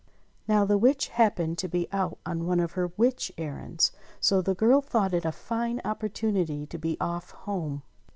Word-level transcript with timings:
Now 0.47 0.65
the 0.65 0.79
witch 0.79 1.09
happened 1.09 1.59
to 1.59 1.67
be 1.67 1.87
out 1.91 2.17
on 2.25 2.47
one 2.47 2.59
of 2.59 2.71
her 2.71 2.91
witch 2.97 3.31
errands; 3.37 3.91
so 4.19 4.41
the 4.41 4.55
girl 4.55 4.81
thought 4.81 5.13
it 5.13 5.25
a 5.25 5.31
fine 5.31 5.79
opportunity 5.85 6.65
to 6.65 6.79
be 6.79 6.97
off 6.99 7.29
home. 7.45 7.83